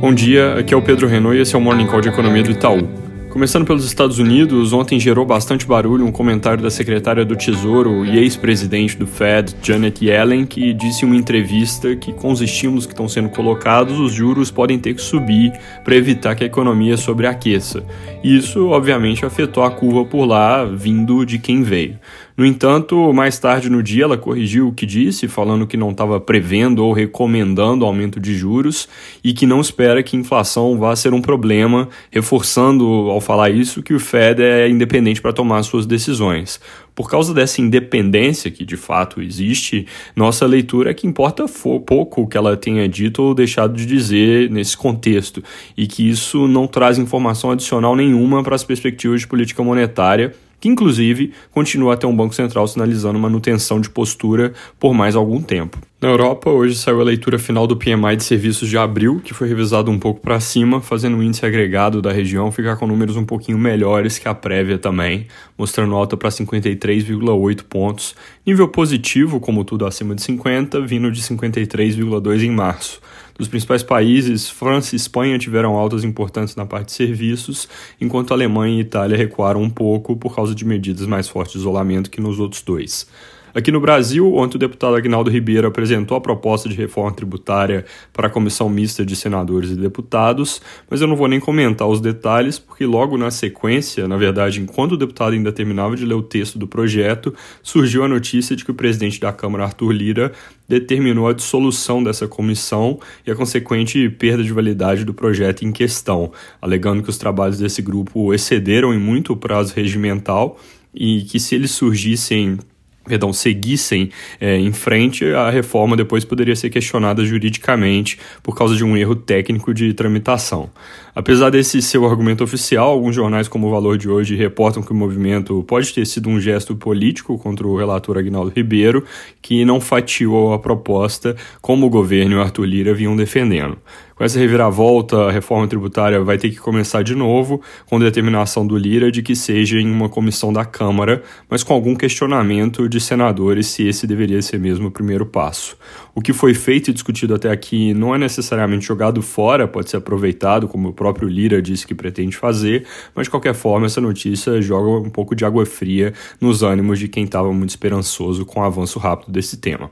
Bom 0.00 0.12
dia, 0.12 0.54
aqui 0.58 0.74
é 0.74 0.76
o 0.76 0.82
Pedro 0.82 1.06
Renault 1.06 1.38
e 1.38 1.40
esse 1.40 1.54
é 1.54 1.58
o 1.58 1.60
Morning 1.60 1.86
Call 1.86 2.00
de 2.00 2.08
Economia 2.08 2.42
do 2.42 2.50
Itaú. 2.50 2.86
Começando 3.30 3.66
pelos 3.66 3.84
Estados 3.84 4.20
Unidos, 4.20 4.72
ontem 4.72 5.00
gerou 5.00 5.26
bastante 5.26 5.66
barulho 5.66 6.06
um 6.06 6.12
comentário 6.12 6.62
da 6.62 6.70
secretária 6.70 7.24
do 7.24 7.34
Tesouro 7.34 8.04
e 8.04 8.18
ex-presidente 8.18 8.96
do 8.96 9.08
Fed, 9.08 9.56
Janet 9.60 10.04
Yellen, 10.04 10.46
que 10.46 10.72
disse 10.72 11.04
em 11.04 11.08
uma 11.08 11.16
entrevista 11.16 11.96
que 11.96 12.12
com 12.12 12.30
os 12.30 12.40
estímulos 12.40 12.86
que 12.86 12.92
estão 12.92 13.08
sendo 13.08 13.30
colocados, 13.30 13.98
os 13.98 14.12
juros 14.12 14.52
podem 14.52 14.78
ter 14.78 14.94
que 14.94 15.00
subir 15.00 15.52
para 15.82 15.96
evitar 15.96 16.36
que 16.36 16.44
a 16.44 16.46
economia 16.46 16.96
sobreaqueça. 16.96 17.82
Isso, 18.22 18.68
obviamente, 18.68 19.26
afetou 19.26 19.64
a 19.64 19.70
curva 19.70 20.04
por 20.04 20.26
lá, 20.26 20.64
vindo 20.64 21.24
de 21.24 21.38
quem 21.38 21.64
veio. 21.64 21.98
No 22.36 22.44
entanto, 22.44 23.12
mais 23.12 23.38
tarde 23.38 23.70
no 23.70 23.80
dia, 23.80 24.02
ela 24.02 24.18
corrigiu 24.18 24.66
o 24.66 24.72
que 24.72 24.84
disse, 24.84 25.28
falando 25.28 25.68
que 25.68 25.76
não 25.76 25.92
estava 25.92 26.20
prevendo 26.20 26.84
ou 26.84 26.92
recomendando 26.92 27.84
aumento 27.84 28.18
de 28.18 28.34
juros 28.34 28.88
e 29.22 29.32
que 29.32 29.46
não 29.46 29.60
espera 29.60 30.02
que 30.02 30.16
inflação 30.16 30.76
vá 30.76 30.96
ser 30.96 31.14
um 31.14 31.22
problema, 31.22 31.88
reforçando 32.10 32.84
ao 33.08 33.20
falar 33.20 33.50
isso 33.50 33.84
que 33.84 33.94
o 33.94 34.00
Fed 34.00 34.42
é 34.42 34.68
independente 34.68 35.22
para 35.22 35.32
tomar 35.32 35.62
suas 35.62 35.86
decisões. 35.86 36.60
Por 36.92 37.08
causa 37.08 37.32
dessa 37.32 37.60
independência 37.60 38.50
que 38.50 38.64
de 38.64 38.76
fato 38.76 39.22
existe, 39.22 39.86
nossa 40.16 40.44
leitura 40.44 40.90
é 40.90 40.94
que 40.94 41.06
importa 41.06 41.46
pouco 41.86 42.22
o 42.22 42.26
que 42.26 42.36
ela 42.36 42.56
tenha 42.56 42.88
dito 42.88 43.22
ou 43.22 43.32
deixado 43.32 43.74
de 43.76 43.86
dizer 43.86 44.50
nesse 44.50 44.76
contexto, 44.76 45.40
e 45.76 45.86
que 45.86 46.08
isso 46.08 46.48
não 46.48 46.66
traz 46.66 46.98
informação 46.98 47.52
adicional 47.52 47.94
nenhuma 47.94 48.42
para 48.42 48.56
as 48.56 48.64
perspectivas 48.64 49.20
de 49.20 49.28
política 49.28 49.62
monetária 49.62 50.34
que 50.64 50.68
inclusive 50.70 51.30
continua 51.50 51.92
a 51.92 51.96
ter 51.98 52.06
um 52.06 52.16
Banco 52.16 52.34
Central 52.34 52.66
sinalizando 52.66 53.18
manutenção 53.18 53.78
de 53.78 53.90
postura 53.90 54.54
por 54.80 54.94
mais 54.94 55.14
algum 55.14 55.42
tempo. 55.42 55.78
Na 56.00 56.08
Europa, 56.08 56.48
hoje 56.48 56.74
saiu 56.74 57.02
a 57.02 57.04
leitura 57.04 57.38
final 57.38 57.66
do 57.66 57.76
PMI 57.76 58.16
de 58.16 58.24
serviços 58.24 58.70
de 58.70 58.78
abril, 58.78 59.20
que 59.22 59.34
foi 59.34 59.46
revisado 59.46 59.90
um 59.90 59.98
pouco 59.98 60.22
para 60.22 60.40
cima, 60.40 60.80
fazendo 60.80 61.18
o 61.18 61.22
índice 61.22 61.44
agregado 61.44 62.00
da 62.00 62.10
região 62.10 62.50
ficar 62.50 62.76
com 62.76 62.86
números 62.86 63.14
um 63.14 63.26
pouquinho 63.26 63.58
melhores 63.58 64.18
que 64.18 64.26
a 64.26 64.34
prévia 64.34 64.78
também, 64.78 65.26
mostrando 65.58 65.94
alta 65.94 66.16
para 66.16 66.30
53,8 66.30 67.62
pontos, 67.64 68.14
nível 68.46 68.66
positivo, 68.66 69.40
como 69.40 69.64
tudo 69.64 69.84
acima 69.84 70.14
de 70.14 70.22
50, 70.22 70.80
vindo 70.80 71.12
de 71.12 71.20
53,2 71.20 72.42
em 72.42 72.50
março. 72.50 73.02
Dos 73.36 73.48
principais 73.48 73.82
países, 73.82 74.48
França 74.48 74.94
e 74.94 74.96
Espanha 74.96 75.36
tiveram 75.38 75.76
altas 75.76 76.04
importantes 76.04 76.54
na 76.54 76.64
parte 76.64 76.86
de 76.86 76.92
serviços, 76.92 77.68
enquanto 78.00 78.32
Alemanha 78.32 78.76
e 78.76 78.80
Itália 78.80 79.16
recuaram 79.16 79.60
um 79.60 79.70
pouco 79.70 80.16
por 80.16 80.36
causa 80.36 80.54
de 80.54 80.64
medidas 80.64 81.04
mais 81.04 81.28
fortes 81.28 81.54
de 81.54 81.58
isolamento 81.58 82.10
que 82.10 82.20
nos 82.20 82.38
outros 82.38 82.62
dois. 82.62 83.08
Aqui 83.54 83.70
no 83.70 83.78
Brasil, 83.78 84.34
ontem 84.34 84.56
o 84.56 84.58
deputado 84.58 84.96
Agnaldo 84.96 85.30
Ribeiro 85.30 85.68
apresentou 85.68 86.16
a 86.16 86.20
proposta 86.20 86.68
de 86.68 86.74
reforma 86.74 87.12
tributária 87.12 87.84
para 88.12 88.26
a 88.26 88.30
comissão 88.30 88.68
mista 88.68 89.06
de 89.06 89.14
senadores 89.14 89.70
e 89.70 89.76
deputados, 89.76 90.60
mas 90.90 91.00
eu 91.00 91.06
não 91.06 91.14
vou 91.14 91.28
nem 91.28 91.38
comentar 91.38 91.86
os 91.86 92.00
detalhes, 92.00 92.58
porque 92.58 92.84
logo 92.84 93.16
na 93.16 93.30
sequência, 93.30 94.08
na 94.08 94.16
verdade, 94.16 94.60
enquanto 94.60 94.92
o 94.92 94.96
deputado 94.96 95.34
ainda 95.34 95.52
terminava 95.52 95.94
de 95.94 96.04
ler 96.04 96.14
o 96.14 96.22
texto 96.22 96.58
do 96.58 96.66
projeto, 96.66 97.32
surgiu 97.62 98.02
a 98.02 98.08
notícia 98.08 98.56
de 98.56 98.64
que 98.64 98.72
o 98.72 98.74
presidente 98.74 99.20
da 99.20 99.32
Câmara, 99.32 99.62
Arthur 99.62 99.92
Lira, 99.92 100.32
determinou 100.68 101.28
a 101.28 101.32
dissolução 101.32 102.02
dessa 102.02 102.26
comissão 102.26 102.98
e 103.24 103.30
a 103.30 103.36
consequente 103.36 104.08
perda 104.08 104.42
de 104.42 104.52
validade 104.52 105.04
do 105.04 105.14
projeto 105.14 105.64
em 105.64 105.70
questão, 105.70 106.32
alegando 106.60 107.04
que 107.04 107.10
os 107.10 107.18
trabalhos 107.18 107.58
desse 107.58 107.80
grupo 107.80 108.34
excederam 108.34 108.92
em 108.92 108.98
muito 108.98 109.32
o 109.32 109.36
prazo 109.36 109.72
regimental 109.76 110.58
e 110.92 111.22
que 111.22 111.38
se 111.38 111.54
eles 111.54 111.70
surgissem 111.70 112.58
perdão, 113.06 113.32
seguissem 113.32 114.10
é, 114.40 114.56
em 114.56 114.72
frente, 114.72 115.24
a 115.32 115.50
reforma 115.50 115.96
depois 115.96 116.24
poderia 116.24 116.56
ser 116.56 116.70
questionada 116.70 117.24
juridicamente 117.24 118.18
por 118.42 118.56
causa 118.56 118.74
de 118.74 118.84
um 118.84 118.96
erro 118.96 119.14
técnico 119.14 119.74
de 119.74 119.92
tramitação. 119.92 120.70
Apesar 121.14 121.50
desse 121.50 121.80
seu 121.80 122.04
argumento 122.04 122.42
oficial, 122.42 122.90
alguns 122.90 123.14
jornais, 123.14 123.46
como 123.46 123.68
o 123.68 123.70
Valor 123.70 123.96
de 123.96 124.08
Hoje, 124.08 124.34
reportam 124.34 124.82
que 124.82 124.90
o 124.90 124.94
movimento 124.96 125.62
pode 125.62 125.94
ter 125.94 126.04
sido 126.06 126.28
um 126.28 126.40
gesto 126.40 126.74
político 126.74 127.38
contra 127.38 127.66
o 127.66 127.76
relator 127.76 128.18
Agnaldo 128.18 128.52
Ribeiro, 128.54 129.04
que 129.40 129.64
não 129.64 129.80
fatiou 129.80 130.52
a 130.52 130.58
proposta 130.58 131.36
como 131.60 131.86
o 131.86 131.90
governo 131.90 132.34
e 132.34 132.38
o 132.38 132.40
Arthur 132.40 132.64
Lira 132.64 132.94
vinham 132.94 133.14
defendendo. 133.14 133.78
Com 134.16 134.22
essa 134.22 134.38
reviravolta, 134.38 135.24
a 135.24 135.32
reforma 135.32 135.66
tributária 135.66 136.22
vai 136.22 136.38
ter 136.38 136.48
que 136.48 136.56
começar 136.56 137.02
de 137.02 137.16
novo, 137.16 137.60
com 137.84 137.98
determinação 137.98 138.64
do 138.64 138.76
Lira 138.76 139.10
de 139.10 139.22
que 139.22 139.34
seja 139.34 139.80
em 139.80 139.90
uma 139.90 140.08
comissão 140.08 140.52
da 140.52 140.64
Câmara, 140.64 141.20
mas 141.50 141.64
com 141.64 141.74
algum 141.74 141.96
questionamento 141.96 142.88
de 142.88 143.00
senadores 143.00 143.66
se 143.66 143.82
esse 143.88 144.06
deveria 144.06 144.40
ser 144.40 144.60
mesmo 144.60 144.86
o 144.86 144.90
primeiro 144.90 145.26
passo. 145.26 145.76
O 146.14 146.20
que 146.20 146.32
foi 146.32 146.54
feito 146.54 146.90
e 146.90 146.92
discutido 146.92 147.34
até 147.34 147.50
aqui 147.50 147.92
não 147.92 148.14
é 148.14 148.18
necessariamente 148.18 148.86
jogado 148.86 149.20
fora, 149.20 149.66
pode 149.66 149.90
ser 149.90 149.96
aproveitado, 149.96 150.68
como 150.68 150.90
o 150.90 150.92
próprio 150.92 151.28
Lira 151.28 151.60
disse 151.60 151.84
que 151.84 151.94
pretende 151.94 152.36
fazer, 152.36 152.86
mas 153.16 153.26
de 153.26 153.30
qualquer 153.30 153.54
forma, 153.54 153.86
essa 153.86 154.00
notícia 154.00 154.62
joga 154.62 154.90
um 154.90 155.10
pouco 155.10 155.34
de 155.34 155.44
água 155.44 155.66
fria 155.66 156.14
nos 156.40 156.62
ânimos 156.62 157.00
de 157.00 157.08
quem 157.08 157.24
estava 157.24 157.52
muito 157.52 157.70
esperançoso 157.70 158.46
com 158.46 158.60
o 158.60 158.62
avanço 158.62 159.00
rápido 159.00 159.32
desse 159.32 159.56
tema. 159.56 159.90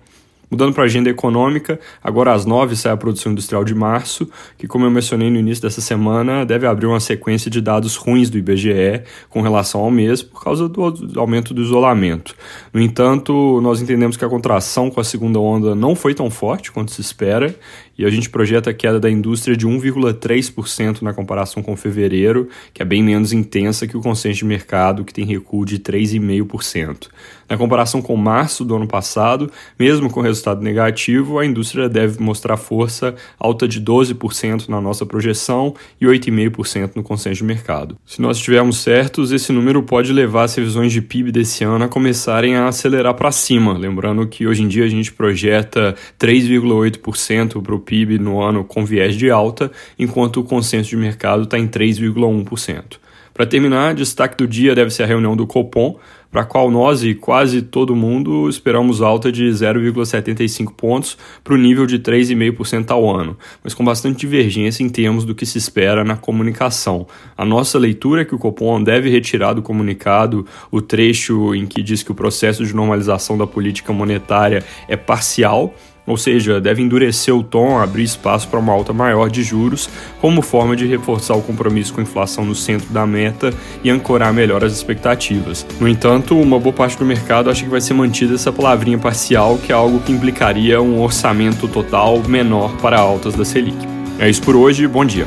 Mudando 0.53 0.75
para 0.75 0.83
a 0.83 0.85
agenda 0.85 1.09
econômica, 1.09 1.81
agora 2.05 2.35
às 2.35 2.45
9 2.45 2.77
sai 2.77 2.93
a 2.93 2.97
produção 2.99 3.33
industrial 3.33 3.65
de 3.65 3.75
março, 3.75 4.29
que, 4.59 4.69
como 4.69 4.85
eu 4.85 4.91
mencionei 4.91 5.31
no 5.31 5.39
início 5.39 5.63
dessa 5.63 5.81
semana, 5.81 6.45
deve 6.45 6.67
abrir 6.67 6.85
uma 6.85 7.01
sequência 7.01 7.51
de 7.51 7.59
dados 7.59 7.97
ruins 7.97 8.29
do 8.29 8.37
IBGE 8.37 9.01
com 9.31 9.41
relação 9.41 9.81
ao 9.81 9.91
mês 9.91 10.23
por 10.23 10.45
causa 10.45 10.69
do 10.69 11.19
aumento 11.19 11.55
do 11.55 11.63
isolamento. 11.63 12.37
No 12.71 12.83
entanto, 12.83 13.63
nós 13.63 13.81
entendemos 13.81 14.15
que 14.15 14.27
a 14.27 14.29
contração 14.29 14.91
com 14.91 15.01
a 15.01 15.05
segunda 15.05 15.41
onda 15.41 15.75
não 15.75 15.97
foi 15.97 16.13
tão 16.13 16.29
forte 16.29 16.71
quanto 16.71 16.93
se 16.93 17.01
espera 17.01 17.57
e 17.97 18.05
a 18.05 18.11
gente 18.11 18.31
projeta 18.31 18.71
a 18.71 18.75
queda 18.75 18.99
da 18.99 19.11
indústria 19.11 19.57
de 19.57 19.67
1,3% 19.67 21.03
na 21.03 21.13
comparação 21.13 21.63
com 21.63 21.77
fevereiro, 21.77 22.49
que 22.73 22.83
é 22.83 22.85
bem 22.85 23.03
menos 23.03 23.33
intensa 23.33 23.87
que 23.87 23.97
o 23.97 24.01
consenso 24.01 24.39
de 24.39 24.45
mercado, 24.45 25.05
que 25.05 25.13
tem 25.13 25.25
recuo 25.25 25.65
de 25.65 25.79
3,5%. 25.79 27.09
Na 27.53 27.59
comparação 27.59 28.01
com 28.01 28.17
março 28.17 28.65
do 28.65 28.75
ano 28.75 28.87
passado, 28.87 29.51
mesmo 29.79 30.09
com 30.09 30.23
resultado 30.23 30.63
negativo, 30.63 31.39
a 31.39 31.45
indústria 31.45 31.87
deve 31.87 32.19
mostrar 32.19 32.57
força 32.57 33.15
alta 33.39 33.69
de 33.69 33.79
12% 33.79 34.69
na 34.69 34.81
nossa 34.81 35.05
projeção 35.05 35.75
e 36.01 36.07
8,5% 36.07 36.93
no 36.97 37.03
consenso 37.03 37.37
de 37.37 37.45
mercado. 37.45 37.99
Se 38.07 38.23
nós 38.23 38.39
estivermos 38.39 38.79
certos, 38.79 39.33
esse 39.33 39.53
número 39.53 39.83
pode 39.83 40.15
levar 40.15 40.45
as 40.45 40.55
revisões 40.55 40.93
de 40.93 41.03
PIB 41.03 41.31
desse 41.31 41.63
ano 41.63 41.85
a 41.85 41.89
começarem 41.89 42.57
a 42.57 42.69
acelerar 42.69 43.13
para 43.13 43.31
cima. 43.31 43.77
Lembrando 43.77 44.27
que 44.27 44.47
hoje 44.47 44.63
em 44.63 44.69
dia 44.69 44.85
a 44.85 44.89
gente 44.89 45.13
projeta 45.13 45.95
3,8% 46.19 47.63
para 47.63 47.75
o 47.75 47.81
PIB 47.83 48.19
no 48.19 48.41
ano 48.41 48.65
com 48.65 48.85
viés 48.85 49.15
de 49.15 49.31
alta, 49.31 49.71
enquanto 49.99 50.41
o 50.41 50.45
consenso 50.45 50.91
de 50.91 50.97
mercado 50.97 51.43
está 51.43 51.59
em 51.59 51.69
3,1%. 51.69 53.03
Para 53.35 53.47
terminar, 53.47 53.95
destaque 53.95 54.37
do 54.37 54.47
dia 54.47 54.75
deve 54.75 54.91
ser 54.91 55.05
a 55.05 55.07
reunião 55.07 55.35
do 55.35 55.47
Copom, 55.47 55.99
para 56.31 56.43
a 56.43 56.45
qual 56.45 56.71
nós 56.71 57.05
e 57.05 57.15
quase 57.15 57.61
todo 57.61 57.95
mundo 57.95 58.49
esperamos 58.49 59.03
alta 59.03 59.31
de 59.31 59.45
0,75 59.45 60.73
pontos 60.75 61.17
para 61.45 61.53
o 61.53 61.59
nível 61.59 61.87
de 61.87 61.99
3,5% 61.99 62.91
ao 62.91 63.15
ano, 63.15 63.37
mas 63.63 63.75
com 63.75 63.85
bastante 63.85 64.21
divergência 64.21 64.83
em 64.83 64.89
termos 64.89 65.27
do 65.27 65.35
que 65.35 65.45
se 65.45 65.59
espera 65.59 66.03
na 66.03 66.17
comunicação. 66.17 67.07
A 67.37 67.45
nossa 67.45 67.79
leitura 67.79 68.23
é 68.23 68.25
que 68.25 68.35
o 68.35 68.39
Copom 68.39 68.83
deve 68.83 69.11
retirar 69.11 69.53
do 69.53 69.63
comunicado 69.63 70.47
o 70.71 70.81
trecho 70.81 71.55
em 71.55 71.67
que 71.67 71.83
diz 71.83 72.03
que 72.03 72.13
o 72.13 72.15
processo 72.15 72.65
de 72.65 72.75
normalização 72.75 73.37
da 73.37 73.47
política 73.47 73.93
monetária 73.93 74.65
é 74.89 74.97
parcial 74.97 75.75
ou 76.07 76.17
seja, 76.17 76.61
deve 76.61 76.83
endurecer 76.83 77.35
o 77.35 77.43
tom, 77.43 77.79
abrir 77.79 78.03
espaço 78.03 78.49
para 78.49 78.59
uma 78.59 78.73
alta 78.73 78.93
maior 78.93 79.31
de 79.31 79.43
juros, 79.43 79.89
como 80.21 80.43
forma 80.43 80.75
de 80.75 80.87
reforçar 80.87 81.35
o 81.35 81.43
compromisso 81.43 81.95
com 81.95 82.01
a 82.01 82.03
inflação 82.03 82.45
no 82.45 82.55
centro 82.55 82.93
da 82.93 83.07
meta 83.07 83.53
e 83.85 83.91
ancorar 83.91 84.33
melhor 84.33 84.65
as 84.65 84.73
expectativas. 84.73 85.67
No 85.81 85.89
entanto, 85.89 86.39
uma 86.39 86.59
boa 86.59 86.73
parte 86.73 86.99
do 86.99 87.05
mercado 87.05 87.51
acha 87.51 87.63
que 87.63 87.71
vai 87.71 87.81
ser 87.81 87.95
mantida 87.95 88.35
essa 88.35 88.53
palavrinha 88.53 88.99
parcial, 88.99 89.59
que 89.59 89.73
é 89.73 89.75
algo 89.75 90.01
que 90.01 90.13
implicaria 90.13 90.81
um 90.81 91.01
orçamento 91.01 91.69
total 91.69 92.23
menor 92.27 92.77
para 92.79 92.99
altas 92.99 93.35
da 93.35 93.45
Selic. 93.45 93.77
É 94.19 94.29
isso 94.29 94.43
por 94.43 94.57
hoje, 94.57 94.87
bom 94.87 95.05
dia. 95.05 95.27